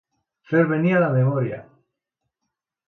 Fer 0.53 0.61
venir 0.71 0.95
a 0.95 1.03
la 1.03 1.11
memòria. 1.17 1.61